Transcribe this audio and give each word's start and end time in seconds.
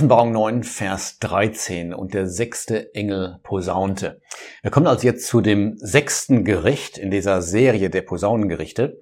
Offenbarung 0.00 0.32
9, 0.32 0.62
Vers 0.62 1.18
13 1.18 1.92
und 1.92 2.14
der 2.14 2.26
sechste 2.26 2.94
Engel 2.94 3.38
posaunte. 3.42 4.22
Wir 4.62 4.70
kommen 4.70 4.86
also 4.86 5.06
jetzt 5.06 5.26
zu 5.26 5.42
dem 5.42 5.76
sechsten 5.76 6.42
Gericht 6.42 6.96
in 6.96 7.10
dieser 7.10 7.42
Serie 7.42 7.90
der 7.90 8.00
Posaunengerichte. 8.00 8.98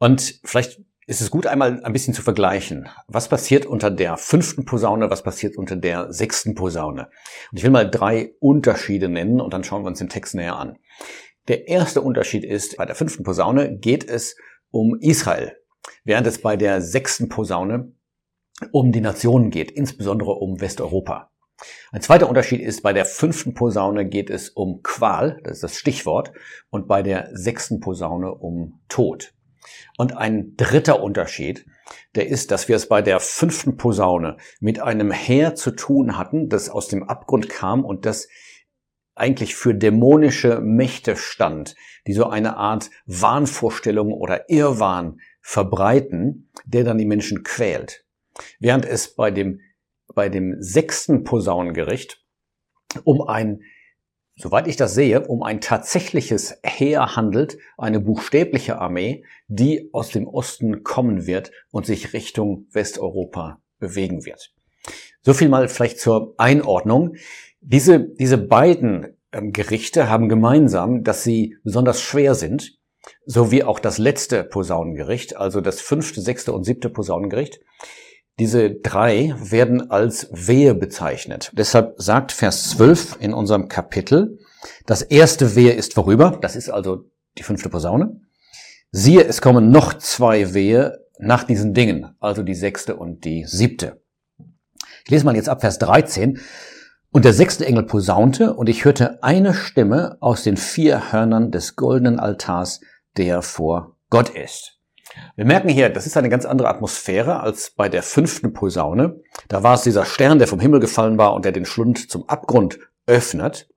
Und 0.00 0.40
vielleicht 0.42 0.80
ist 1.06 1.20
es 1.20 1.30
gut, 1.30 1.46
einmal 1.46 1.84
ein 1.84 1.92
bisschen 1.92 2.14
zu 2.14 2.22
vergleichen. 2.22 2.88
Was 3.06 3.28
passiert 3.28 3.64
unter 3.64 3.92
der 3.92 4.16
fünften 4.16 4.64
Posaune, 4.64 5.08
was 5.08 5.22
passiert 5.22 5.56
unter 5.56 5.76
der 5.76 6.12
sechsten 6.12 6.56
Posaune? 6.56 7.10
Und 7.52 7.58
ich 7.58 7.62
will 7.62 7.70
mal 7.70 7.88
drei 7.88 8.32
Unterschiede 8.40 9.08
nennen 9.08 9.40
und 9.40 9.54
dann 9.54 9.62
schauen 9.62 9.84
wir 9.84 9.88
uns 9.88 10.00
den 10.00 10.08
Text 10.08 10.34
näher 10.34 10.56
an. 10.56 10.78
Der 11.46 11.68
erste 11.68 12.00
Unterschied 12.02 12.42
ist, 12.42 12.76
bei 12.76 12.86
der 12.86 12.96
fünften 12.96 13.22
Posaune 13.22 13.78
geht 13.78 14.02
es 14.02 14.34
um 14.72 14.98
Israel, 14.98 15.56
während 16.02 16.26
es 16.26 16.42
bei 16.42 16.56
der 16.56 16.82
sechsten 16.82 17.28
Posaune 17.28 17.92
um 18.72 18.92
die 18.92 19.00
Nationen 19.00 19.50
geht, 19.50 19.70
insbesondere 19.70 20.32
um 20.32 20.60
Westeuropa. 20.60 21.30
Ein 21.92 22.02
zweiter 22.02 22.28
Unterschied 22.28 22.60
ist, 22.60 22.82
bei 22.82 22.92
der 22.92 23.04
fünften 23.04 23.54
Posaune 23.54 24.06
geht 24.06 24.30
es 24.30 24.50
um 24.50 24.82
Qual, 24.82 25.40
das 25.44 25.54
ist 25.54 25.62
das 25.62 25.76
Stichwort, 25.76 26.32
und 26.70 26.88
bei 26.88 27.02
der 27.02 27.30
sechsten 27.32 27.80
Posaune 27.80 28.34
um 28.34 28.80
Tod. 28.88 29.34
Und 29.96 30.16
ein 30.16 30.56
dritter 30.56 31.02
Unterschied, 31.02 31.66
der 32.14 32.28
ist, 32.28 32.50
dass 32.50 32.68
wir 32.68 32.76
es 32.76 32.88
bei 32.88 33.02
der 33.02 33.20
fünften 33.20 33.76
Posaune 33.76 34.36
mit 34.60 34.80
einem 34.80 35.10
Heer 35.10 35.54
zu 35.54 35.70
tun 35.70 36.18
hatten, 36.18 36.48
das 36.48 36.68
aus 36.68 36.88
dem 36.88 37.02
Abgrund 37.04 37.48
kam 37.48 37.84
und 37.84 38.04
das 38.04 38.28
eigentlich 39.14 39.54
für 39.54 39.74
dämonische 39.74 40.60
Mächte 40.60 41.16
stand, 41.16 41.76
die 42.06 42.14
so 42.14 42.26
eine 42.26 42.56
Art 42.56 42.90
Wahnvorstellung 43.06 44.12
oder 44.12 44.50
Irrwahn 44.50 45.20
verbreiten, 45.40 46.50
der 46.64 46.84
dann 46.84 46.98
die 46.98 47.06
Menschen 47.06 47.44
quält. 47.44 48.03
Während 48.58 48.84
es 48.84 49.14
bei 49.14 49.30
dem, 49.30 49.60
bei 50.14 50.28
dem 50.28 50.56
sechsten 50.60 51.24
Posaunengericht 51.24 52.22
um 53.04 53.22
ein, 53.22 53.62
soweit 54.36 54.68
ich 54.68 54.76
das 54.76 54.94
sehe, 54.94 55.26
um 55.26 55.42
ein 55.42 55.60
tatsächliches 55.60 56.58
Heer 56.62 57.16
handelt, 57.16 57.58
eine 57.76 58.00
buchstäbliche 58.00 58.78
Armee, 58.78 59.24
die 59.48 59.90
aus 59.92 60.10
dem 60.10 60.26
Osten 60.26 60.82
kommen 60.82 61.26
wird 61.26 61.50
und 61.70 61.86
sich 61.86 62.12
Richtung 62.12 62.66
Westeuropa 62.72 63.60
bewegen 63.78 64.24
wird. 64.24 64.52
So 65.22 65.32
viel 65.32 65.48
mal 65.48 65.68
vielleicht 65.68 65.98
zur 65.98 66.34
Einordnung. 66.36 67.16
Diese, 67.60 68.00
diese 68.00 68.38
beiden 68.38 69.16
ähm, 69.32 69.52
Gerichte 69.52 70.08
haben 70.08 70.28
gemeinsam, 70.28 71.02
dass 71.02 71.24
sie 71.24 71.56
besonders 71.64 72.02
schwer 72.02 72.34
sind, 72.34 72.78
so 73.26 73.50
wie 73.50 73.64
auch 73.64 73.78
das 73.78 73.98
letzte 73.98 74.44
Posaunengericht, 74.44 75.36
also 75.36 75.60
das 75.60 75.80
fünfte, 75.80 76.20
sechste 76.20 76.52
und 76.52 76.64
siebte 76.64 76.90
Posaunengericht. 76.90 77.60
Diese 78.38 78.70
drei 78.70 79.34
werden 79.38 79.90
als 79.90 80.28
Wehe 80.32 80.74
bezeichnet. 80.74 81.52
Deshalb 81.54 81.94
sagt 81.98 82.32
Vers 82.32 82.70
12 82.70 83.18
in 83.20 83.32
unserem 83.32 83.68
Kapitel, 83.68 84.38
das 84.86 85.02
erste 85.02 85.54
Wehe 85.54 85.72
ist 85.72 85.94
vorüber, 85.94 86.38
das 86.40 86.56
ist 86.56 86.68
also 86.68 87.04
die 87.38 87.42
fünfte 87.42 87.68
Posaune. 87.68 88.20
Siehe, 88.90 89.24
es 89.24 89.40
kommen 89.40 89.70
noch 89.70 89.94
zwei 89.94 90.54
Wehe 90.54 91.04
nach 91.18 91.44
diesen 91.44 91.74
Dingen, 91.74 92.16
also 92.20 92.42
die 92.42 92.54
sechste 92.54 92.96
und 92.96 93.24
die 93.24 93.44
siebte. 93.44 94.02
Ich 95.04 95.10
lese 95.10 95.24
mal 95.24 95.36
jetzt 95.36 95.48
ab 95.48 95.60
Vers 95.60 95.78
13. 95.78 96.40
Und 97.10 97.24
der 97.24 97.32
sechste 97.32 97.64
Engel 97.64 97.84
posaunte, 97.84 98.54
und 98.54 98.68
ich 98.68 98.84
hörte 98.84 99.22
eine 99.22 99.54
Stimme 99.54 100.16
aus 100.20 100.42
den 100.42 100.56
vier 100.56 101.12
Hörnern 101.12 101.52
des 101.52 101.76
goldenen 101.76 102.18
Altars, 102.18 102.80
der 103.16 103.42
vor 103.42 103.96
Gott 104.10 104.30
ist. 104.30 104.73
Wir 105.36 105.44
merken 105.44 105.68
hier, 105.68 105.88
das 105.88 106.06
ist 106.06 106.16
eine 106.16 106.28
ganz 106.28 106.44
andere 106.44 106.68
Atmosphäre 106.68 107.40
als 107.40 107.70
bei 107.70 107.88
der 107.88 108.02
fünften 108.02 108.52
Posaune. 108.52 109.20
Da 109.48 109.62
war 109.62 109.74
es 109.74 109.82
dieser 109.82 110.04
Stern, 110.04 110.38
der 110.38 110.48
vom 110.48 110.60
Himmel 110.60 110.80
gefallen 110.80 111.18
war 111.18 111.34
und 111.34 111.44
der 111.44 111.52
den 111.52 111.64
Schlund 111.64 112.10
zum 112.10 112.28
Abgrund 112.28 112.78
öffnet. 113.06 113.68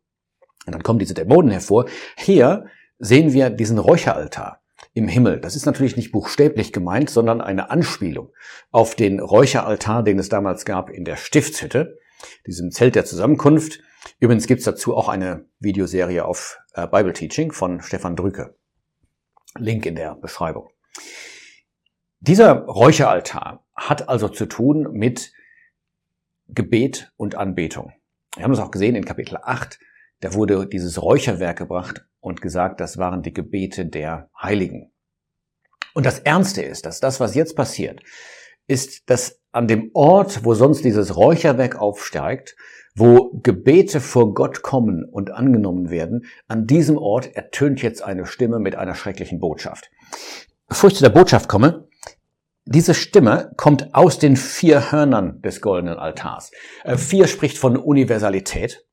Und 0.66 0.74
dann 0.74 0.84
kommen 0.84 1.00
diese 1.00 1.14
Dämonen 1.14 1.52
hervor. 1.52 1.86
Hier 2.18 2.66
sehen 3.00 3.34
wir 3.34 3.50
diesen 3.50 3.78
Räucheraltar 3.78 4.62
im 4.94 5.08
Himmel. 5.08 5.40
Das 5.40 5.56
ist 5.56 5.66
natürlich 5.66 5.96
nicht 5.96 6.12
buchstäblich 6.12 6.74
gemeint, 6.74 7.10
sondern 7.10 7.42
eine 7.42 7.70
Anspielung 7.70 8.32
auf 8.72 8.96
den 8.96 9.20
Räucheraltar, 9.20 10.04
den 10.04 10.20
es 10.20 10.30
damals 10.30 10.66
gab 10.66 10.90
in 10.90 11.06
der 11.06 11.16
Stiftshütte, 11.16 12.00
diesem 12.46 12.72
Zelt 12.72 12.96
der 12.96 13.06
Zusammenkunft. 13.06 13.80
Übrigens 14.20 14.48
gibt's 14.48 14.66
dazu 14.66 14.96
auch 14.96 15.10
eine 15.10 15.46
Videoserie 15.60 16.26
auf 16.26 16.60
äh, 16.74 16.88
Bible 16.88 17.14
Teaching 17.14 17.52
von 17.52 17.82
Stefan 17.82 18.16
Drücke. 18.16 18.56
Link 19.58 19.86
in 19.86 19.96
der 19.96 20.16
Beschreibung. 20.16 20.70
Dieser 22.20 22.66
Räucheraltar 22.66 23.66
hat 23.76 24.10
also 24.10 24.28
zu 24.28 24.48
tun 24.48 24.92
mit 24.92 25.32
Gebet 26.48 27.12
und 27.16 27.36
Anbetung. 27.36 27.94
Wir 28.36 28.44
haben 28.44 28.54
es 28.54 28.60
auch 28.60 28.72
gesehen 28.72 28.96
in 28.96 29.06
Kapitel 29.06 29.38
8, 29.42 29.80
da 30.22 30.34
wurde 30.34 30.68
dieses 30.68 31.02
Räucherwerk 31.02 31.58
gebracht 31.58 32.06
und 32.20 32.42
gesagt, 32.42 32.80
das 32.80 32.98
waren 32.98 33.22
die 33.22 33.34
Gebete 33.34 33.86
der 33.86 34.30
Heiligen. 34.42 34.92
Und 35.94 36.06
das 36.06 36.20
Ernste 36.20 36.62
ist, 36.62 36.86
dass 36.86 37.00
das, 37.00 37.20
was 37.20 37.36
jetzt 37.36 37.56
passiert, 37.56 38.02
ist, 38.68 39.10
dass 39.10 39.42
an 39.52 39.68
dem 39.68 39.92
Ort, 39.94 40.44
wo 40.44 40.54
sonst 40.54 40.84
dieses 40.84 41.16
Räucherwerk 41.16 41.76
aufsteigt, 41.76 42.56
wo 42.96 43.32
Gebete 43.44 44.02
vor 44.02 44.34
Gott 44.34 44.64
kommen 44.64 45.06
und 45.06 45.32
angenommen 45.32 45.90
werden, 45.90 46.26
an 46.48 46.68
diesem 46.68 46.98
Ort 46.98 47.36
ertönt 47.36 47.82
jetzt 47.82 48.02
eine 48.02 48.26
Stimme 48.26 48.60
mit 48.60 48.76
einer 48.76 48.96
schrecklichen 48.96 49.40
Botschaft. 49.40 49.92
Bevor 50.68 50.90
ich 50.90 50.96
zu 50.96 51.04
der 51.04 51.10
Botschaft 51.10 51.48
komme, 51.48 51.88
diese 52.66 52.94
Stimme 52.94 53.54
kommt 53.56 53.96
aus 53.96 54.20
den 54.20 54.36
vier 54.36 54.92
Hörnern 54.92 55.42
des 55.42 55.62
goldenen 55.62 55.98
Altars. 55.98 56.52
Äh, 56.84 56.98
vier 56.98 57.28
spricht 57.28 57.58
von 57.58 57.78
Universalität 57.78 58.86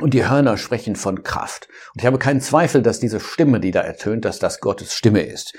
und 0.00 0.14
die 0.14 0.28
Hörner 0.28 0.56
sprechen 0.56 0.94
von 0.94 1.24
Kraft. 1.24 1.68
Und 1.92 2.00
ich 2.00 2.06
habe 2.06 2.18
keinen 2.18 2.40
Zweifel, 2.40 2.80
dass 2.82 3.00
diese 3.00 3.18
Stimme, 3.18 3.58
die 3.58 3.72
da 3.72 3.80
ertönt, 3.80 4.24
dass 4.24 4.38
das 4.38 4.60
Gottes 4.60 4.94
Stimme 4.94 5.22
ist. 5.22 5.54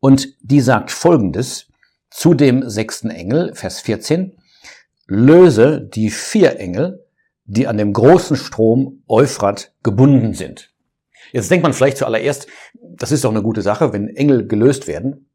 Und 0.00 0.28
die 0.42 0.60
sagt 0.60 0.90
Folgendes 0.90 1.68
zu 2.10 2.34
dem 2.34 2.68
sechsten 2.68 3.10
Engel, 3.10 3.54
Vers 3.54 3.80
14, 3.80 4.36
löse 5.06 5.80
die 5.80 6.10
vier 6.10 6.58
Engel, 6.58 7.06
die 7.44 7.68
an 7.68 7.78
dem 7.78 7.92
großen 7.92 8.36
Strom 8.36 9.04
Euphrat 9.08 9.72
gebunden 9.84 10.34
sind. 10.34 10.74
Jetzt 11.32 11.50
denkt 11.50 11.62
man 11.62 11.72
vielleicht 11.72 11.98
zuallererst, 11.98 12.46
das 12.74 13.12
ist 13.12 13.24
doch 13.24 13.30
eine 13.30 13.42
gute 13.42 13.62
Sache, 13.62 13.92
wenn 13.92 14.08
Engel 14.08 14.46
gelöst 14.46 14.86
werden. 14.86 15.30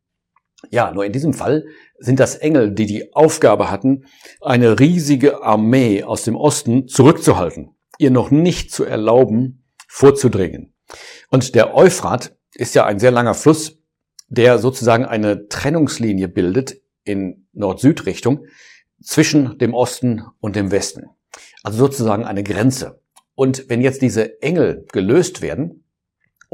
Ja, 0.71 0.91
nur 0.91 1.05
in 1.05 1.11
diesem 1.11 1.33
Fall 1.33 1.65
sind 1.97 2.19
das 2.19 2.35
Engel, 2.35 2.71
die 2.71 2.85
die 2.85 3.13
Aufgabe 3.13 3.69
hatten, 3.69 4.05
eine 4.41 4.79
riesige 4.79 5.43
Armee 5.43 6.03
aus 6.03 6.23
dem 6.23 6.35
Osten 6.35 6.87
zurückzuhalten, 6.87 7.75
ihr 7.97 8.11
noch 8.11 8.31
nicht 8.31 8.71
zu 8.71 8.85
erlauben, 8.85 9.65
vorzudringen. 9.87 10.73
Und 11.29 11.55
der 11.55 11.75
Euphrat 11.75 12.35
ist 12.55 12.75
ja 12.75 12.85
ein 12.85 12.99
sehr 12.99 13.11
langer 13.11 13.33
Fluss, 13.33 13.79
der 14.29 14.57
sozusagen 14.57 15.05
eine 15.05 15.47
Trennungslinie 15.47 16.27
bildet 16.27 16.81
in 17.03 17.47
Nord-Süd-Richtung 17.53 18.45
zwischen 19.01 19.57
dem 19.57 19.73
Osten 19.73 20.23
und 20.39 20.55
dem 20.55 20.71
Westen. 20.71 21.09
Also 21.61 21.77
sozusagen 21.77 22.23
eine 22.23 22.43
Grenze. 22.43 23.01
Und 23.35 23.69
wenn 23.69 23.81
jetzt 23.81 24.01
diese 24.01 24.41
Engel 24.41 24.85
gelöst 24.91 25.41
werden, 25.41 25.82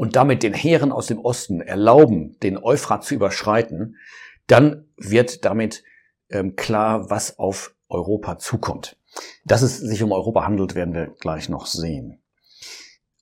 und 0.00 0.16
damit 0.16 0.42
den 0.42 0.54
Heeren 0.54 0.92
aus 0.92 1.08
dem 1.08 1.18
Osten 1.18 1.60
erlauben, 1.60 2.34
den 2.40 2.56
Euphrat 2.56 3.04
zu 3.04 3.14
überschreiten, 3.14 3.98
dann 4.46 4.86
wird 4.96 5.44
damit 5.44 5.84
ähm, 6.30 6.56
klar, 6.56 7.10
was 7.10 7.38
auf 7.38 7.74
Europa 7.90 8.38
zukommt. 8.38 8.96
Dass 9.44 9.60
es 9.60 9.76
sich 9.76 10.02
um 10.02 10.12
Europa 10.12 10.46
handelt, 10.46 10.74
werden 10.74 10.94
wir 10.94 11.08
gleich 11.20 11.50
noch 11.50 11.66
sehen. 11.66 12.18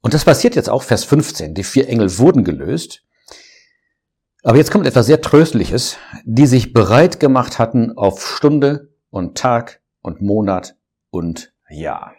Und 0.03 0.15
das 0.15 0.25
passiert 0.25 0.55
jetzt 0.55 0.71
auch, 0.71 0.85
Vers 0.85 1.03
15. 1.03 1.53
Die 1.53 1.65
vier 1.65 1.89
Engel 1.89 2.17
wurden 2.17 2.45
gelöst. 2.45 3.03
Aber 4.45 4.57
jetzt 4.57 4.71
kommt 4.71 4.87
etwas 4.87 5.07
sehr 5.07 5.21
Tröstliches, 5.21 5.97
die 6.23 6.47
sich 6.47 6.73
bereit 6.75 7.19
gemacht 7.19 7.59
hatten 7.59 7.99
auf 7.99 8.25
Stunde 8.25 8.93
und 9.11 9.37
Tag 9.37 9.81
und 10.01 10.23
Monat 10.23 10.77
und 11.11 11.53
Jahr. 11.69 12.15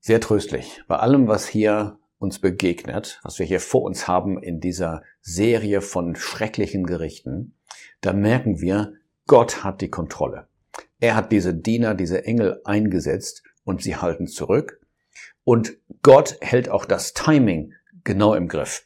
Sehr 0.00 0.20
tröstlich. 0.20 0.82
Bei 0.88 0.96
allem, 0.96 1.28
was 1.28 1.46
hier 1.46 1.99
uns 2.20 2.38
begegnet, 2.38 3.18
was 3.22 3.38
wir 3.38 3.46
hier 3.46 3.60
vor 3.60 3.82
uns 3.82 4.06
haben 4.06 4.40
in 4.40 4.60
dieser 4.60 5.02
Serie 5.22 5.80
von 5.80 6.14
schrecklichen 6.14 6.84
Gerichten, 6.84 7.54
da 8.02 8.12
merken 8.12 8.60
wir, 8.60 8.92
Gott 9.26 9.64
hat 9.64 9.80
die 9.80 9.88
Kontrolle. 9.88 10.46
Er 11.00 11.16
hat 11.16 11.32
diese 11.32 11.54
Diener, 11.54 11.94
diese 11.94 12.24
Engel 12.24 12.60
eingesetzt 12.64 13.42
und 13.64 13.82
sie 13.82 13.96
halten 13.96 14.26
zurück. 14.26 14.80
Und 15.44 15.78
Gott 16.02 16.36
hält 16.42 16.68
auch 16.68 16.84
das 16.84 17.14
Timing 17.14 17.72
genau 18.04 18.34
im 18.34 18.48
Griff. 18.48 18.84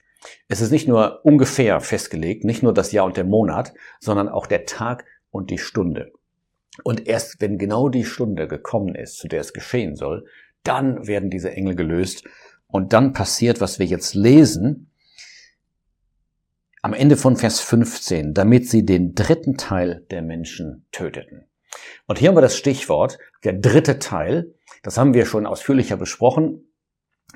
Es 0.48 0.60
ist 0.60 0.70
nicht 0.70 0.86
nur 0.86 1.24
ungefähr 1.24 1.80
festgelegt, 1.80 2.44
nicht 2.44 2.62
nur 2.62 2.72
das 2.72 2.92
Jahr 2.92 3.04
und 3.04 3.16
der 3.16 3.24
Monat, 3.24 3.74
sondern 3.98 4.28
auch 4.28 4.46
der 4.46 4.64
Tag 4.64 5.04
und 5.30 5.50
die 5.50 5.58
Stunde. 5.58 6.12
Und 6.84 7.08
erst 7.08 7.40
wenn 7.40 7.58
genau 7.58 7.88
die 7.88 8.04
Stunde 8.04 8.46
gekommen 8.46 8.94
ist, 8.94 9.18
zu 9.18 9.26
der 9.26 9.40
es 9.40 9.52
geschehen 9.52 9.96
soll, 9.96 10.24
dann 10.62 11.06
werden 11.06 11.30
diese 11.30 11.50
Engel 11.50 11.74
gelöst 11.74 12.24
und 12.74 12.92
dann 12.92 13.12
passiert, 13.12 13.60
was 13.60 13.78
wir 13.78 13.86
jetzt 13.86 14.14
lesen, 14.14 14.90
am 16.82 16.92
Ende 16.92 17.16
von 17.16 17.36
Vers 17.36 17.60
15, 17.60 18.34
damit 18.34 18.68
sie 18.68 18.84
den 18.84 19.14
dritten 19.14 19.56
Teil 19.56 20.04
der 20.10 20.22
Menschen 20.22 20.84
töteten. 20.90 21.46
Und 22.08 22.18
hier 22.18 22.28
haben 22.28 22.36
wir 22.36 22.40
das 22.40 22.56
Stichwort, 22.56 23.18
der 23.44 23.52
dritte 23.52 24.00
Teil. 24.00 24.56
Das 24.82 24.98
haben 24.98 25.14
wir 25.14 25.24
schon 25.24 25.46
ausführlicher 25.46 25.96
besprochen 25.96 26.66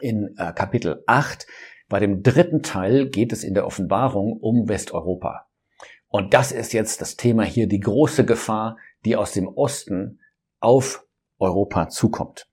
in 0.00 0.34
äh, 0.38 0.52
Kapitel 0.52 1.04
8. 1.06 1.46
Bei 1.88 2.00
dem 2.00 2.24
dritten 2.24 2.64
Teil 2.64 3.08
geht 3.08 3.32
es 3.32 3.44
in 3.44 3.54
der 3.54 3.64
Offenbarung 3.64 4.32
um 4.40 4.68
Westeuropa. 4.68 5.46
Und 6.08 6.34
das 6.34 6.50
ist 6.50 6.72
jetzt 6.72 7.00
das 7.00 7.14
Thema 7.14 7.44
hier, 7.44 7.68
die 7.68 7.78
große 7.78 8.24
Gefahr, 8.24 8.76
die 9.04 9.14
aus 9.14 9.30
dem 9.30 9.46
Osten 9.46 10.18
auf 10.58 11.06
Europa 11.38 11.90
zukommt. 11.90 12.48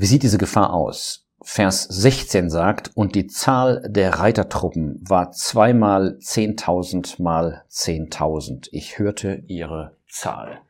Wie 0.00 0.06
sieht 0.06 0.22
diese 0.22 0.38
Gefahr 0.38 0.72
aus? 0.72 1.26
Vers 1.42 1.82
16 1.82 2.50
sagt, 2.50 2.92
und 2.94 3.16
die 3.16 3.26
Zahl 3.26 3.82
der 3.84 4.20
Reitertruppen 4.20 5.00
war 5.04 5.32
zweimal 5.32 6.20
zehntausend 6.20 7.18
mal 7.18 7.64
zehntausend. 7.66 8.68
Ich 8.70 9.00
hörte 9.00 9.42
ihre 9.48 9.96
Zahl. 10.08 10.60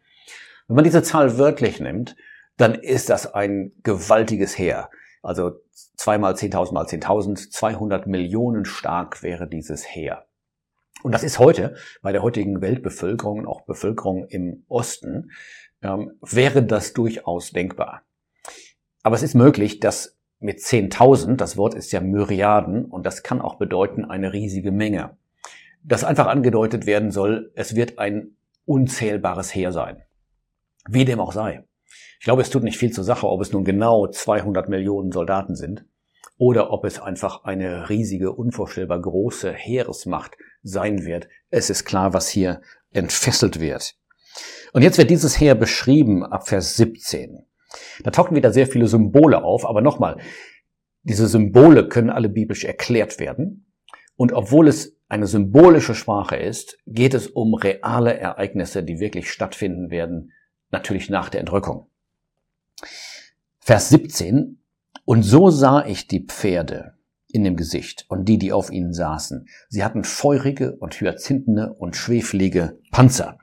Wenn 0.67 0.77
man 0.77 0.85
diese 0.85 1.03
Zahl 1.03 1.37
wörtlich 1.37 1.79
nimmt, 1.79 2.17
dann 2.57 2.75
ist 2.75 3.11
das 3.11 3.35
ein 3.35 3.73
gewaltiges 3.83 4.57
Heer. 4.57 4.89
Also 5.23 5.61
zweimal 5.75 6.35
zehntausend 6.35 6.73
mal 6.73 6.87
zehntausend, 6.87 7.53
200 7.53 8.07
Millionen 8.07 8.65
stark 8.65 9.23
wäre 9.23 9.47
dieses 9.47 9.85
Heer. 9.85 10.25
Und 11.03 11.13
das 11.13 11.23
ist 11.23 11.39
heute 11.39 11.77
bei 12.01 12.13
der 12.13 12.23
heutigen 12.23 12.63
Weltbevölkerung, 12.63 13.47
auch 13.47 13.67
Bevölkerung 13.67 14.27
im 14.29 14.65
Osten, 14.69 15.33
ähm, 15.83 16.13
wäre 16.23 16.63
das 16.63 16.95
durchaus 16.95 17.51
denkbar. 17.51 18.08
Aber 19.03 19.17
es 19.17 19.23
ist 19.23 19.35
möglich, 19.35 19.81
dass 19.81 20.19
mit 20.41 20.59
10.000, 20.59 21.37
das 21.37 21.57
Wort 21.57 21.75
ist 21.75 21.93
ja 21.93 22.01
Myriaden 22.01 22.85
und 22.85 23.05
das 23.05 23.23
kann 23.23 23.41
auch 23.41 23.57
bedeuten 23.57 24.05
eine 24.05 24.33
riesige 24.33 24.71
Menge, 24.71 25.17
dass 25.83 26.05
einfach 26.05 26.27
angedeutet 26.27 26.87
werden 26.87 27.11
soll, 27.11 27.53
es 27.55 27.75
wird 27.75 27.99
ein 27.99 28.37
unzählbares 28.65 29.55
Heer 29.55 29.73
sein. 29.73 30.03
Wie 30.89 31.05
dem 31.05 31.21
auch 31.21 31.33
sei. 31.33 31.65
Ich 32.19 32.25
glaube, 32.25 32.43
es 32.43 32.51
tut 32.51 32.63
nicht 32.63 32.79
viel 32.79 32.93
zur 32.93 33.05
Sache, 33.05 33.29
ob 33.29 33.41
es 33.41 33.53
nun 33.53 33.65
genau 33.65 34.07
200 34.07 34.69
Millionen 34.69 35.13
Soldaten 35.13 35.55
sind 35.55 35.85
oder 36.37 36.73
ob 36.73 36.85
es 36.85 37.01
einfach 37.01 37.45
eine 37.45 37.89
riesige, 37.89 38.33
unvorstellbar 38.33 39.01
große 39.01 39.53
Heeresmacht 39.53 40.37
sein 40.63 41.05
wird. 41.05 41.29
Es 41.51 41.71
ist 41.71 41.85
klar, 41.85 42.13
was 42.13 42.29
hier 42.29 42.61
entfesselt 42.93 43.61
wird. 43.61 43.97
Und 44.73 44.83
jetzt 44.83 44.99
wird 44.99 45.11
dieses 45.11 45.41
Heer 45.41 45.55
beschrieben 45.55 46.25
ab 46.25 46.49
Vers 46.49 46.77
17. 46.77 47.45
Da 48.03 48.11
tauchen 48.11 48.37
wieder 48.37 48.53
sehr 48.53 48.67
viele 48.67 48.87
Symbole 48.87 49.43
auf, 49.43 49.67
aber 49.67 49.81
nochmal, 49.81 50.19
diese 51.03 51.27
Symbole 51.27 51.89
können 51.89 52.11
alle 52.11 52.29
biblisch 52.29 52.65
erklärt 52.65 53.19
werden. 53.19 53.67
Und 54.17 54.33
obwohl 54.33 54.69
es 54.69 54.97
eine 55.09 55.27
symbolische 55.27 55.95
Sprache 55.95 56.37
ist, 56.37 56.79
geht 56.87 57.15
es 57.15 57.29
um 57.29 57.55
reale 57.55 58.19
Ereignisse, 58.19 58.83
die 58.83 59.01
wirklich 59.01 59.31
stattfinden 59.31 59.91
werden, 59.91 60.33
natürlich 60.71 61.09
nach 61.09 61.29
der 61.29 61.41
Entrückung. 61.41 61.89
Vers 63.61 63.89
17. 63.91 64.61
Und 65.05 65.23
so 65.23 65.51
sah 65.51 65.87
ich 65.87 66.09
die 66.09 66.27
Pferde 66.27 66.95
in 67.31 67.45
dem 67.45 67.57
Gesicht 67.57 68.07
und 68.09 68.27
die, 68.27 68.39
die 68.39 68.53
auf 68.53 68.71
ihnen 68.71 68.93
saßen. 68.93 69.47
Sie 69.69 69.85
hatten 69.85 70.05
feurige 70.05 70.77
und 70.77 71.01
hyazinthene 71.01 71.73
und 71.75 71.97
schwefelige 71.97 72.79
Panzer. 72.91 73.39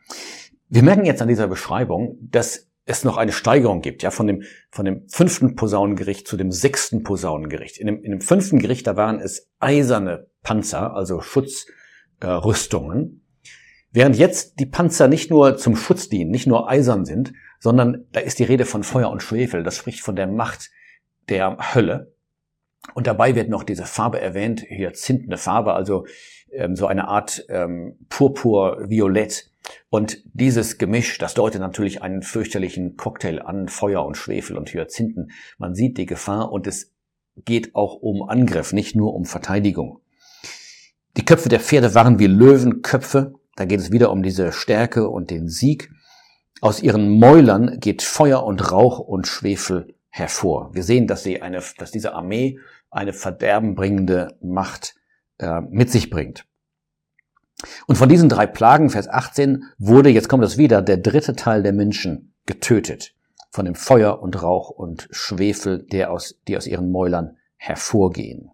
Wir 0.70 0.84
merken 0.84 1.06
jetzt 1.06 1.22
an 1.22 1.28
dieser 1.28 1.48
Beschreibung, 1.48 2.18
dass 2.22 2.68
es 2.86 3.04
noch 3.04 3.18
eine 3.18 3.32
Steigerung 3.32 3.82
gibt, 3.82 4.04
ja, 4.04 4.12
von 4.12 4.28
dem, 4.28 4.44
von 4.70 4.86
dem 4.86 5.08
fünften 5.10 5.56
Posaunengericht 5.56 6.28
zu 6.28 6.38
dem 6.38 6.52
sechsten 6.52 7.04
Posaunengericht. 7.04 7.78
In 7.78 7.88
dem, 7.88 8.04
in 8.04 8.12
dem 8.12 8.22
fünften 8.22 8.60
Gericht, 8.60 8.86
da 8.88 8.96
waren 8.96 9.20
es 9.20 9.50
eiserne 9.60 10.28
Panzer, 10.44 10.94
also 10.96 11.22
Schutzrüstungen. 11.22 13.02
Äh, 13.04 13.20
Während 13.92 14.18
jetzt 14.18 14.60
die 14.60 14.66
Panzer 14.66 15.08
nicht 15.08 15.30
nur 15.32 15.58
zum 15.58 15.78
Schutz 15.78 16.10
dienen, 16.10 16.30
nicht 16.30 16.48
nur 16.48 16.70
eisern 16.70 17.06
sind, 17.06 17.32
sondern 17.60 18.06
da 18.12 18.20
ist 18.20 18.40
die 18.40 18.44
Rede 18.44 18.66
von 18.66 18.84
Feuer 18.84 19.10
und 19.10 19.24
Schwefel. 19.24 19.64
Das 19.64 19.78
spricht 19.78 20.02
von 20.02 20.18
der 20.18 20.28
Macht 20.28 20.70
der 21.30 21.74
Hölle. 21.74 22.14
Und 22.94 23.08
dabei 23.08 23.36
wird 23.36 23.50
noch 23.50 23.64
diese 23.64 23.86
Farbe 23.86 24.20
erwähnt, 24.20 24.64
hier 24.68 24.94
zintende 24.94 25.38
Farbe, 25.38 25.74
also 25.74 26.06
ähm, 26.52 26.76
so 26.76 26.88
eine 26.88 27.08
Art 27.08 27.46
ähm, 27.50 27.98
purpur-violett. 28.10 29.50
Und 29.90 30.22
dieses 30.34 30.78
Gemisch, 30.78 31.18
das 31.18 31.34
deutet 31.34 31.62
natürlich 31.62 32.02
einen 32.02 32.22
fürchterlichen 32.22 32.98
Cocktail 32.98 33.40
an, 33.40 33.68
Feuer 33.68 34.06
und 34.06 34.18
Schwefel 34.18 34.58
und 34.58 34.74
Hyazinthen. 34.74 35.32
Man 35.58 35.76
sieht 35.76 35.98
die 35.98 36.06
Gefahr 36.06 36.52
und 36.52 36.68
es 36.68 36.92
geht 37.38 37.76
auch 37.76 37.96
um 37.96 38.28
Angriff, 38.28 38.74
nicht 38.74 38.96
nur 38.96 39.14
um 39.14 39.26
Verteidigung. 39.26 40.00
Die 41.18 41.26
Köpfe 41.26 41.50
der 41.50 41.60
Pferde 41.60 41.96
waren 41.96 42.20
wie 42.20 42.28
Löwenköpfe. 42.28 43.34
Da 43.56 43.66
geht 43.66 43.80
es 43.80 43.92
wieder 43.92 44.12
um 44.12 44.22
diese 44.22 44.52
Stärke 44.52 45.08
und 45.08 45.32
den 45.32 45.48
Sieg. 45.48 45.92
Aus 46.62 46.82
ihren 46.82 47.10
Mäulern 47.20 47.80
geht 47.80 48.02
Feuer 48.02 48.44
und 48.44 48.72
Rauch 48.72 49.00
und 49.00 49.28
Schwefel 49.28 49.96
hervor. 50.10 50.74
Wir 50.74 50.84
sehen, 50.84 51.08
dass 51.08 51.24
sie 51.24 51.42
eine, 51.42 51.62
dass 51.78 51.92
diese 51.92 52.14
Armee 52.14 52.60
eine 52.90 53.14
verderbenbringende 53.14 54.38
Macht 54.42 54.96
äh, 55.38 55.62
mit 55.62 55.92
sich 55.92 56.10
bringt. 56.10 56.46
Und 57.88 57.96
von 57.96 58.10
diesen 58.10 58.30
drei 58.30 58.48
Plagen, 58.48 58.90
Vers 58.90 59.08
18, 59.08 59.64
wurde, 59.78 60.10
jetzt 60.10 60.30
kommt 60.30 60.44
das 60.44 60.58
wieder, 60.58 60.82
der 60.82 60.98
dritte 60.98 61.36
Teil 61.36 61.64
der 61.64 61.74
Menschen 61.74 62.34
getötet. 62.46 63.14
Von 63.52 63.66
dem 63.66 63.76
Feuer 63.76 64.22
und 64.22 64.42
Rauch 64.44 64.70
und 64.70 65.08
Schwefel, 65.12 65.84
der 65.84 66.12
aus, 66.12 66.40
die 66.48 66.58
aus 66.58 66.68
ihren 66.68 66.92
Mäulern 66.92 67.38
hervorgehen. 67.58 68.52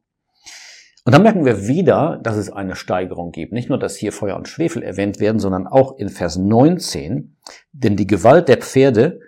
Und 1.03 1.13
dann 1.13 1.23
merken 1.23 1.45
wir 1.45 1.67
wieder, 1.67 2.19
dass 2.21 2.37
es 2.37 2.51
eine 2.51 2.75
Steigerung 2.75 3.31
gibt. 3.31 3.53
Nicht 3.53 3.69
nur, 3.69 3.79
dass 3.79 3.95
hier 3.95 4.11
Feuer 4.11 4.35
und 4.35 4.47
Schwefel 4.47 4.83
erwähnt 4.83 5.19
werden, 5.19 5.39
sondern 5.39 5.65
auch 5.65 5.97
in 5.97 6.09
Vers 6.09 6.37
19, 6.37 7.35
denn 7.71 7.95
die 7.95 8.05
Gewalt 8.05 8.47
der 8.47 8.57
Pferde 8.57 9.19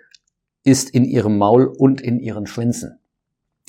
ist 0.62 0.90
in 0.90 1.04
ihrem 1.04 1.36
Maul 1.36 1.66
und 1.66 2.00
in 2.00 2.20
ihren 2.20 2.46
Schwänzen. 2.46 3.00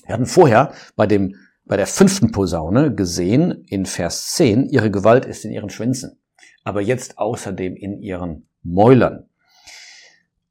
Wir 0.06 0.14
hatten 0.14 0.28
vorher 0.28 0.72
bei 0.96 1.08
dem 1.08 1.36
bei 1.66 1.78
der 1.78 1.88
fünften 1.88 2.32
Posaune 2.32 2.94
gesehen 2.94 3.64
in 3.68 3.86
Vers 3.86 4.34
10, 4.36 4.70
ihre 4.70 4.92
Gewalt 4.92 5.26
ist 5.26 5.46
in 5.46 5.52
ihren 5.52 5.70
Schwänzen, 5.70 6.20
aber 6.64 6.82
jetzt 6.82 7.18
außerdem 7.18 7.76
in 7.76 8.00
ihren 8.02 8.48
Mäulern. 8.62 9.30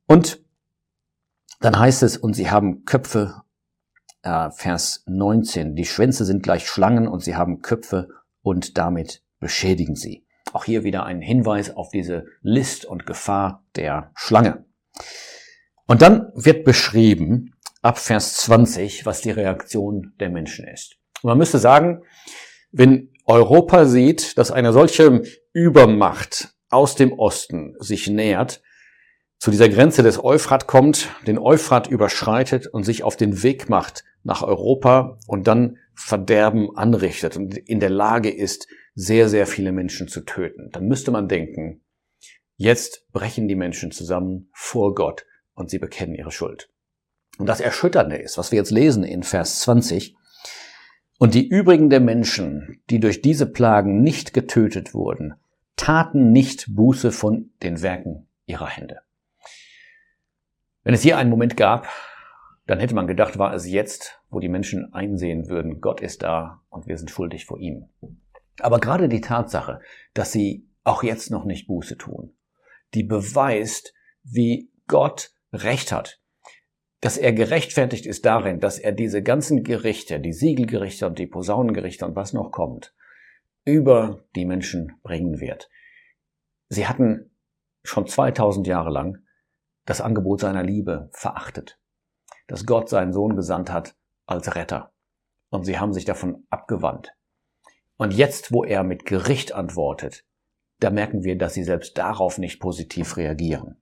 Und 0.06 0.44
dann 1.60 1.78
heißt 1.78 2.02
es, 2.02 2.16
und 2.16 2.34
sie 2.34 2.50
haben 2.50 2.84
Köpfe, 2.84 3.42
äh, 4.22 4.50
Vers 4.50 5.04
19, 5.06 5.76
die 5.76 5.84
Schwänze 5.84 6.24
sind 6.24 6.42
gleich 6.42 6.66
Schlangen 6.68 7.08
und 7.08 7.22
sie 7.22 7.36
haben 7.36 7.62
Köpfe 7.62 8.08
und 8.42 8.76
damit 8.76 9.22
beschädigen 9.38 9.94
sie. 9.94 10.26
Auch 10.52 10.64
hier 10.64 10.84
wieder 10.84 11.04
ein 11.04 11.20
Hinweis 11.20 11.74
auf 11.74 11.90
diese 11.90 12.26
List 12.42 12.84
und 12.84 13.06
Gefahr 13.06 13.64
der 13.76 14.10
Schlange. 14.14 14.64
Und 15.86 16.02
dann 16.02 16.30
wird 16.34 16.64
beschrieben, 16.64 17.54
ab 17.82 17.98
Vers 17.98 18.36
20, 18.36 19.06
was 19.06 19.20
die 19.20 19.30
Reaktion 19.30 20.14
der 20.18 20.30
Menschen 20.30 20.66
ist. 20.66 20.96
Und 21.24 21.28
man 21.28 21.38
müsste 21.38 21.58
sagen, 21.58 22.02
wenn 22.70 23.10
Europa 23.24 23.86
sieht, 23.86 24.36
dass 24.36 24.50
eine 24.50 24.74
solche 24.74 25.22
Übermacht 25.54 26.54
aus 26.68 26.96
dem 26.96 27.14
Osten 27.14 27.74
sich 27.78 28.10
nähert, 28.10 28.60
zu 29.38 29.50
dieser 29.50 29.70
Grenze 29.70 30.02
des 30.02 30.22
Euphrat 30.22 30.66
kommt, 30.66 31.08
den 31.26 31.38
Euphrat 31.38 31.86
überschreitet 31.86 32.66
und 32.66 32.84
sich 32.84 33.04
auf 33.04 33.16
den 33.16 33.42
Weg 33.42 33.70
macht 33.70 34.04
nach 34.22 34.42
Europa 34.42 35.18
und 35.26 35.46
dann 35.46 35.78
Verderben 35.94 36.76
anrichtet 36.76 37.38
und 37.38 37.56
in 37.56 37.80
der 37.80 37.88
Lage 37.88 38.28
ist, 38.28 38.68
sehr, 38.94 39.30
sehr 39.30 39.46
viele 39.46 39.72
Menschen 39.72 40.08
zu 40.08 40.26
töten, 40.26 40.68
dann 40.72 40.86
müsste 40.88 41.10
man 41.10 41.26
denken, 41.26 41.80
jetzt 42.56 43.10
brechen 43.12 43.48
die 43.48 43.56
Menschen 43.56 43.92
zusammen 43.92 44.50
vor 44.52 44.94
Gott 44.94 45.24
und 45.54 45.70
sie 45.70 45.78
bekennen 45.78 46.14
ihre 46.14 46.32
Schuld. 46.32 46.68
Und 47.38 47.46
das 47.46 47.60
Erschütternde 47.60 48.16
ist, 48.16 48.36
was 48.36 48.52
wir 48.52 48.58
jetzt 48.58 48.70
lesen 48.70 49.04
in 49.04 49.22
Vers 49.22 49.60
20, 49.60 50.16
und 51.24 51.32
die 51.32 51.48
übrigen 51.48 51.88
der 51.88 52.00
Menschen, 52.00 52.82
die 52.90 53.00
durch 53.00 53.22
diese 53.22 53.50
Plagen 53.50 54.02
nicht 54.02 54.34
getötet 54.34 54.92
wurden, 54.92 55.32
taten 55.74 56.32
nicht 56.32 56.66
Buße 56.68 57.12
von 57.12 57.48
den 57.62 57.80
Werken 57.80 58.28
ihrer 58.44 58.68
Hände. 58.68 58.98
Wenn 60.82 60.92
es 60.92 61.00
hier 61.00 61.16
einen 61.16 61.30
Moment 61.30 61.56
gab, 61.56 61.88
dann 62.66 62.78
hätte 62.78 62.94
man 62.94 63.06
gedacht, 63.06 63.38
war 63.38 63.54
es 63.54 63.66
jetzt, 63.66 64.20
wo 64.28 64.38
die 64.38 64.50
Menschen 64.50 64.92
einsehen 64.92 65.48
würden, 65.48 65.80
Gott 65.80 66.02
ist 66.02 66.22
da 66.22 66.60
und 66.68 66.86
wir 66.86 66.98
sind 66.98 67.10
schuldig 67.10 67.46
vor 67.46 67.58
ihm. 67.58 67.88
Aber 68.60 68.78
gerade 68.78 69.08
die 69.08 69.22
Tatsache, 69.22 69.80
dass 70.12 70.30
sie 70.30 70.68
auch 70.82 71.02
jetzt 71.02 71.30
noch 71.30 71.46
nicht 71.46 71.66
Buße 71.66 71.96
tun, 71.96 72.34
die 72.92 73.02
beweist, 73.02 73.94
wie 74.24 74.70
Gott 74.88 75.30
Recht 75.54 75.90
hat, 75.90 76.20
dass 77.04 77.18
er 77.18 77.34
gerechtfertigt 77.34 78.06
ist 78.06 78.24
darin, 78.24 78.60
dass 78.60 78.78
er 78.78 78.90
diese 78.90 79.22
ganzen 79.22 79.62
Gerichte, 79.62 80.20
die 80.20 80.32
Siegelgerichte 80.32 81.06
und 81.06 81.18
die 81.18 81.26
Posaunengerichte 81.26 82.06
und 82.06 82.16
was 82.16 82.32
noch 82.32 82.50
kommt, 82.50 82.94
über 83.66 84.24
die 84.34 84.46
Menschen 84.46 84.98
bringen 85.02 85.38
wird. 85.38 85.68
Sie 86.70 86.86
hatten 86.86 87.30
schon 87.82 88.06
2000 88.06 88.66
Jahre 88.66 88.88
lang 88.88 89.18
das 89.84 90.00
Angebot 90.00 90.40
seiner 90.40 90.62
Liebe 90.62 91.10
verachtet, 91.12 91.78
dass 92.46 92.64
Gott 92.64 92.88
seinen 92.88 93.12
Sohn 93.12 93.36
gesandt 93.36 93.70
hat 93.70 93.96
als 94.24 94.54
Retter. 94.54 94.94
Und 95.50 95.64
sie 95.64 95.78
haben 95.78 95.92
sich 95.92 96.06
davon 96.06 96.46
abgewandt. 96.48 97.12
Und 97.98 98.14
jetzt, 98.14 98.50
wo 98.50 98.64
er 98.64 98.82
mit 98.82 99.04
Gericht 99.04 99.52
antwortet, 99.52 100.24
da 100.80 100.88
merken 100.88 101.22
wir, 101.22 101.36
dass 101.36 101.52
sie 101.52 101.64
selbst 101.64 101.98
darauf 101.98 102.38
nicht 102.38 102.60
positiv 102.60 103.18
reagieren. 103.18 103.76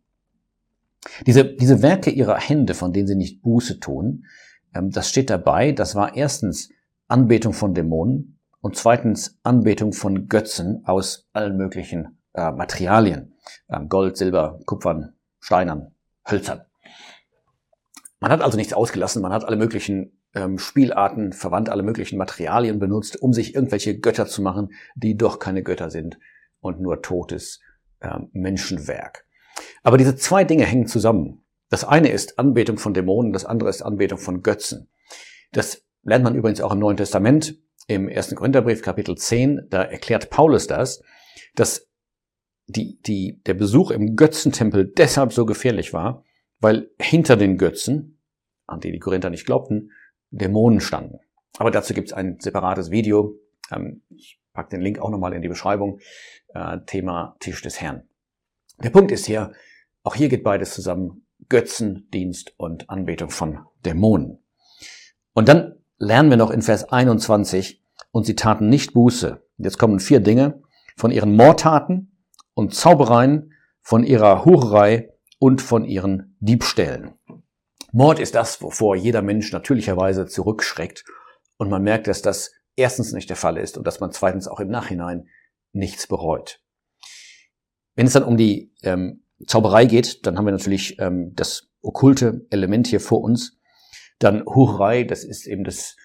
Diese, 1.26 1.44
diese 1.44 1.82
Werke 1.82 2.10
ihrer 2.10 2.38
Hände, 2.38 2.74
von 2.74 2.92
denen 2.92 3.06
sie 3.06 3.16
nicht 3.16 3.42
Buße 3.42 3.80
tun, 3.80 4.26
ähm, 4.74 4.90
das 4.90 5.08
steht 5.08 5.30
dabei, 5.30 5.72
das 5.72 5.94
war 5.94 6.16
erstens 6.16 6.70
Anbetung 7.08 7.52
von 7.52 7.74
Dämonen 7.74 8.38
und 8.60 8.76
zweitens 8.76 9.38
Anbetung 9.42 9.92
von 9.92 10.28
Götzen 10.28 10.82
aus 10.86 11.28
allen 11.32 11.56
möglichen 11.56 12.18
äh, 12.34 12.50
Materialien. 12.50 13.34
Ähm, 13.68 13.88
Gold, 13.88 14.16
Silber, 14.16 14.60
Kupfern, 14.66 15.14
Steinern, 15.40 15.92
Hölzern. 16.28 16.62
Man 18.20 18.30
hat 18.30 18.40
also 18.40 18.56
nichts 18.56 18.72
ausgelassen, 18.72 19.20
man 19.20 19.32
hat 19.32 19.44
alle 19.44 19.56
möglichen 19.56 20.16
ähm, 20.34 20.58
Spielarten 20.58 21.32
verwandt, 21.32 21.68
alle 21.68 21.82
möglichen 21.82 22.16
Materialien 22.16 22.78
benutzt, 22.78 23.20
um 23.20 23.32
sich 23.32 23.56
irgendwelche 23.56 23.98
Götter 23.98 24.26
zu 24.26 24.42
machen, 24.42 24.70
die 24.94 25.16
doch 25.16 25.40
keine 25.40 25.64
Götter 25.64 25.90
sind 25.90 26.18
und 26.60 26.80
nur 26.80 27.02
totes 27.02 27.60
Menschenwerk. 28.32 29.26
Aber 29.82 29.98
diese 29.98 30.16
zwei 30.16 30.44
Dinge 30.44 30.64
hängen 30.64 30.86
zusammen. 30.86 31.42
Das 31.68 31.84
eine 31.84 32.10
ist 32.10 32.38
Anbetung 32.38 32.78
von 32.78 32.94
Dämonen, 32.94 33.32
das 33.32 33.44
andere 33.44 33.70
ist 33.70 33.82
Anbetung 33.82 34.18
von 34.18 34.42
Götzen. 34.42 34.88
Das 35.52 35.84
lernt 36.02 36.24
man 36.24 36.34
übrigens 36.34 36.60
auch 36.60 36.72
im 36.72 36.78
Neuen 36.78 36.96
Testament, 36.96 37.56
im 37.86 38.08
ersten 38.08 38.34
Korintherbrief 38.34 38.82
Kapitel 38.82 39.16
10, 39.16 39.68
da 39.70 39.82
erklärt 39.82 40.30
Paulus 40.30 40.66
das, 40.66 41.02
dass 41.54 41.88
die, 42.66 43.00
die, 43.02 43.40
der 43.46 43.54
Besuch 43.54 43.90
im 43.90 44.16
Götzentempel 44.16 44.86
deshalb 44.86 45.32
so 45.32 45.46
gefährlich 45.46 45.92
war, 45.92 46.24
weil 46.60 46.90
hinter 47.00 47.36
den 47.36 47.58
Götzen, 47.58 48.18
an 48.66 48.80
die 48.80 48.92
die 48.92 48.98
Korinther 48.98 49.30
nicht 49.30 49.46
glaubten, 49.46 49.90
Dämonen 50.30 50.80
standen. 50.80 51.18
Aber 51.58 51.70
dazu 51.70 51.92
gibt 51.92 52.08
es 52.08 52.12
ein 52.12 52.38
separates 52.40 52.90
Video. 52.90 53.38
Ähm, 53.70 54.02
ich 54.10 54.40
packe 54.52 54.70
den 54.70 54.80
Link 54.80 54.98
auch 54.98 55.10
nochmal 55.10 55.34
in 55.34 55.42
die 55.42 55.48
Beschreibung. 55.48 56.00
Äh, 56.54 56.78
Thema 56.86 57.36
Tisch 57.40 57.60
des 57.62 57.80
Herrn. 57.80 58.08
Der 58.78 58.90
Punkt 58.90 59.12
ist 59.12 59.26
hier, 59.26 59.52
auch 60.02 60.14
hier 60.14 60.28
geht 60.28 60.44
beides 60.44 60.74
zusammen. 60.74 61.26
Götzendienst 61.48 62.54
und 62.56 62.88
Anbetung 62.88 63.30
von 63.30 63.60
Dämonen. 63.84 64.38
Und 65.34 65.48
dann 65.48 65.76
lernen 65.98 66.30
wir 66.30 66.36
noch 66.36 66.50
in 66.50 66.62
Vers 66.62 66.84
21, 66.90 67.82
und 68.12 68.26
sie 68.26 68.36
taten 68.36 68.68
nicht 68.68 68.92
Buße. 68.92 69.42
Jetzt 69.58 69.78
kommen 69.78 69.98
vier 69.98 70.20
Dinge 70.20 70.62
von 70.96 71.10
ihren 71.10 71.34
Mordtaten 71.34 72.16
und 72.54 72.74
Zaubereien, 72.74 73.54
von 73.80 74.04
ihrer 74.04 74.44
Hurerei 74.44 75.10
und 75.38 75.60
von 75.60 75.84
ihren 75.84 76.36
Diebstählen. 76.38 77.14
Mord 77.90 78.20
ist 78.20 78.34
das, 78.34 78.62
wovor 78.62 78.94
jeder 78.96 79.22
Mensch 79.22 79.52
natürlicherweise 79.52 80.26
zurückschreckt. 80.26 81.04
Und 81.56 81.68
man 81.68 81.82
merkt, 81.82 82.06
dass 82.06 82.22
das 82.22 82.52
erstens 82.76 83.12
nicht 83.12 83.28
der 83.28 83.36
Fall 83.36 83.56
ist 83.56 83.76
und 83.76 83.86
dass 83.86 84.00
man 84.00 84.12
zweitens 84.12 84.46
auch 84.46 84.60
im 84.60 84.68
Nachhinein 84.68 85.28
nichts 85.72 86.06
bereut. 86.06 86.61
Wenn 87.94 88.06
es 88.06 88.12
dann 88.12 88.24
um 88.24 88.36
die 88.36 88.72
ähm, 88.82 89.24
Zauberei 89.46 89.86
geht, 89.86 90.26
dann 90.26 90.36
haben 90.36 90.46
wir 90.46 90.52
natürlich 90.52 90.98
ähm, 90.98 91.32
das 91.34 91.70
okkulte 91.82 92.46
Element 92.50 92.86
hier 92.86 93.00
vor 93.00 93.22
uns. 93.22 93.58
Dann 94.18 94.44
Hurerei, 94.46 95.04
das 95.04 95.24
ist 95.24 95.46
eben 95.46 95.64
das, 95.64 95.96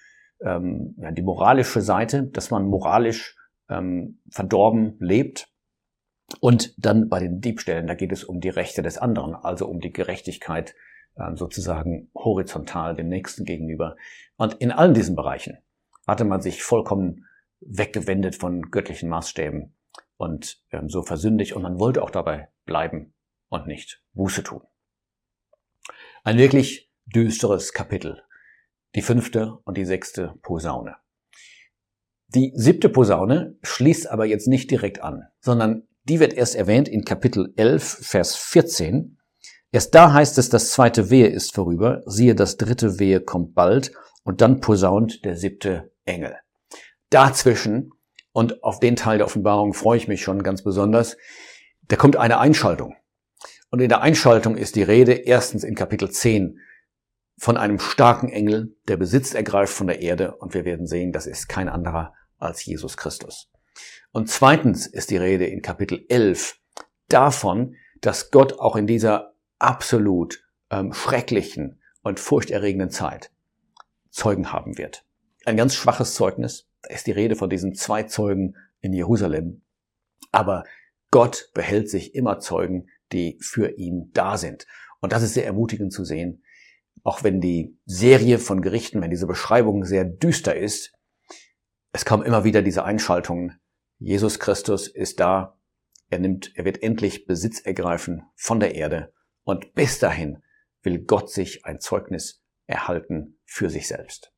ähm, 0.44 0.96
ja, 0.98 1.12
die 1.12 1.22
moralische 1.22 1.82
Seite, 1.82 2.24
dass 2.28 2.52
man 2.52 2.68
moralisch 2.68 3.36
ähm, 3.70 4.20
verdorben 4.32 4.98
lebt. 5.00 5.50
Und 6.42 6.74
dann 6.78 7.08
bei 7.08 7.20
den 7.20 7.40
Diebstählen, 7.40 7.88
da 7.88 7.94
geht 7.94 8.12
es 8.12 8.24
um 8.24 8.42
die 8.42 8.50
Rechte 8.50 8.82
des 8.82 8.98
anderen, 8.98 9.34
also 9.36 9.68
um 9.68 9.80
die 9.80 9.94
Gerechtigkeit 9.94 10.76
ähm, 11.18 11.38
sozusagen 11.38 12.10
horizontal 12.16 12.96
dem 12.96 13.08
Nächsten 13.08 13.46
gegenüber. 13.46 13.96
Und 14.36 14.56
in 14.56 14.72
allen 14.72 14.94
diesen 14.94 15.16
Bereichen 15.16 15.60
hatte 16.06 16.26
man 16.26 16.42
sich 16.42 16.64
vollkommen 16.64 17.26
weggewendet 17.62 18.36
von 18.36 18.64
göttlichen 18.64 19.10
Maßstäben 19.10 19.77
und 20.18 20.62
ähm, 20.72 20.90
so 20.90 21.04
versündigt 21.04 21.54
und 21.54 21.62
man 21.62 21.80
wollte 21.80 22.04
auch 22.04 22.10
dabei 22.10 22.50
bleiben 22.66 23.14
und 23.50 23.68
nicht 23.68 24.04
Buße 24.14 24.44
tun. 24.44 24.62
Ein 26.24 26.38
wirklich 26.38 26.92
düsteres 27.06 27.74
Kapitel. 27.74 28.22
Die 28.96 29.02
fünfte 29.02 29.60
und 29.64 29.78
die 29.78 29.86
sechste 29.86 30.36
Posaune. 30.42 30.96
Die 32.30 32.52
siebte 32.56 32.90
Posaune 32.90 33.58
schließt 33.62 34.10
aber 34.10 34.26
jetzt 34.26 34.48
nicht 34.48 34.70
direkt 34.70 35.02
an, 35.02 35.28
sondern 35.40 35.88
die 36.04 36.20
wird 36.20 36.34
erst 36.34 36.56
erwähnt 36.56 36.90
in 36.90 37.06
Kapitel 37.06 37.54
11, 37.56 38.00
Vers 38.02 38.36
14 38.36 39.18
Erst 39.72 39.94
da 39.96 40.14
heißt 40.14 40.38
es, 40.38 40.50
das 40.50 40.72
zweite 40.72 41.10
Wehe 41.10 41.28
ist 41.28 41.54
vorüber, 41.54 42.02
siehe, 42.06 42.36
das 42.36 42.58
dritte 42.58 43.00
Wehe 43.00 43.20
kommt 43.20 43.54
bald, 43.54 43.92
und 44.24 44.42
dann 44.42 44.60
posaunt 44.60 45.24
der 45.26 45.36
siebte 45.36 45.92
Engel. 46.06 46.36
Dazwischen, 47.10 47.92
und 48.38 48.64
auf 48.64 48.80
den 48.80 48.96
Teil 48.96 49.18
der 49.18 49.26
Offenbarung 49.26 49.74
freue 49.74 49.98
ich 49.98 50.08
mich 50.08 50.22
schon 50.22 50.44
ganz 50.44 50.62
besonders, 50.62 51.18
da 51.88 51.96
kommt 51.96 52.18
eine 52.18 52.38
Einschaltung. 52.38 52.96
Und 53.72 53.80
in 53.80 53.90
der 53.90 54.02
Einschaltung 54.02 54.58
ist 54.58 54.76
die 54.76 54.84
Rede 54.84 55.14
erstens 55.14 55.64
in 55.64 55.74
Kapitel 55.74 56.12
10 56.12 56.60
von 57.40 57.58
einem 57.58 57.80
starken 57.80 58.30
Engel, 58.30 58.78
der 58.88 58.98
Besitz 58.98 59.34
ergreift 59.34 59.74
von 59.74 59.88
der 59.88 60.04
Erde, 60.04 60.36
und 60.36 60.54
wir 60.54 60.66
werden 60.66 60.86
sehen, 60.86 61.12
das 61.12 61.26
ist 61.26 61.50
kein 61.50 61.68
anderer 61.68 62.14
als 62.38 62.64
Jesus 62.64 62.96
Christus. 62.96 63.50
Und 64.12 64.30
zweitens 64.30 64.86
ist 64.86 65.10
die 65.10 65.18
Rede 65.18 65.48
in 65.48 65.64
Kapitel 65.64 66.06
11 66.08 66.60
davon, 67.10 67.74
dass 68.02 68.30
Gott 68.30 68.60
auch 68.60 68.76
in 68.76 68.86
dieser 68.86 69.34
absolut 69.58 70.44
ähm, 70.70 70.94
schrecklichen 70.94 71.82
und 72.04 72.20
furchterregenden 72.20 72.92
Zeit 72.92 73.32
Zeugen 74.12 74.54
haben 74.54 74.78
wird. 74.78 75.06
Ein 75.44 75.58
ganz 75.58 75.74
schwaches 75.74 76.14
Zeugnis. 76.14 76.68
Ist 76.90 77.08
die 77.08 77.12
Rede 77.12 77.36
von 77.36 77.50
diesen 77.50 77.76
zwei 77.76 78.04
Zeugen 78.04 78.56
in 78.82 78.94
Jerusalem. 78.94 79.62
Aber 80.32 80.64
Gott 81.12 81.50
behält 81.54 81.90
sich 81.90 82.16
immer 82.16 82.40
Zeugen, 82.40 82.90
die 83.12 83.38
für 83.42 83.78
ihn 83.78 84.12
da 84.14 84.38
sind. 84.38 84.68
Und 85.00 85.14
das 85.14 85.24
ist 85.24 85.34
sehr 85.34 85.46
ermutigend 85.46 85.94
zu 85.94 86.04
sehen. 86.04 86.44
Auch 87.04 87.24
wenn 87.24 87.40
die 87.40 87.78
Serie 87.86 88.40
von 88.40 88.62
Gerichten, 88.62 89.02
wenn 89.02 89.12
diese 89.12 89.28
Beschreibung 89.28 89.86
sehr 89.86 90.04
düster 90.04 90.56
ist, 90.56 90.94
es 91.94 92.06
kommen 92.06 92.26
immer 92.26 92.44
wieder 92.44 92.62
diese 92.62 92.84
Einschaltungen. 92.84 93.60
Jesus 94.00 94.40
Christus 94.40 94.88
ist 94.88 95.20
da. 95.20 95.58
Er 96.10 96.20
nimmt, 96.20 96.52
er 96.56 96.66
wird 96.66 96.84
endlich 96.84 97.26
Besitz 97.26 97.60
ergreifen 97.60 98.24
von 98.36 98.60
der 98.60 98.76
Erde 98.76 99.14
und 99.44 99.74
bis 99.74 100.00
dahin 100.00 100.44
will 100.84 101.00
Gott 101.00 101.30
sich 101.30 101.66
ein 101.66 101.80
Zeugnis 101.80 102.44
erhalten 102.66 103.40
für 103.46 103.70
sich 103.70 103.88
selbst. 103.88 104.34